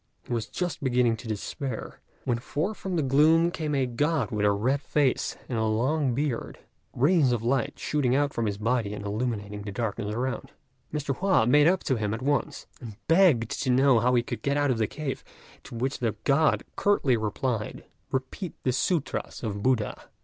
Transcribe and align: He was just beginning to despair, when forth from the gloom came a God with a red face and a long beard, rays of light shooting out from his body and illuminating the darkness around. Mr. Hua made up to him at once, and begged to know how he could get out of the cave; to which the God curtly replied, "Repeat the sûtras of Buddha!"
He 0.23 0.33
was 0.33 0.47
just 0.47 0.83
beginning 0.83 1.15
to 1.17 1.27
despair, 1.27 2.01
when 2.25 2.39
forth 2.39 2.75
from 2.75 2.95
the 2.95 3.03
gloom 3.03 3.51
came 3.51 3.75
a 3.75 3.85
God 3.85 4.31
with 4.31 4.47
a 4.47 4.51
red 4.51 4.81
face 4.81 5.37
and 5.47 5.59
a 5.59 5.65
long 5.65 6.15
beard, 6.15 6.57
rays 6.91 7.31
of 7.31 7.43
light 7.43 7.77
shooting 7.77 8.15
out 8.15 8.33
from 8.33 8.47
his 8.47 8.57
body 8.57 8.95
and 8.95 9.05
illuminating 9.05 9.61
the 9.61 9.71
darkness 9.71 10.15
around. 10.15 10.53
Mr. 10.91 11.15
Hua 11.17 11.45
made 11.45 11.67
up 11.67 11.83
to 11.83 11.97
him 11.97 12.15
at 12.15 12.23
once, 12.23 12.65
and 12.81 12.95
begged 13.07 13.51
to 13.61 13.69
know 13.69 13.99
how 13.99 14.15
he 14.15 14.23
could 14.23 14.41
get 14.41 14.57
out 14.57 14.71
of 14.71 14.79
the 14.79 14.87
cave; 14.87 15.23
to 15.65 15.75
which 15.75 15.99
the 15.99 16.15
God 16.23 16.63
curtly 16.75 17.15
replied, 17.15 17.85
"Repeat 18.11 18.55
the 18.63 18.71
sûtras 18.71 19.43
of 19.43 19.61
Buddha!" 19.61 20.09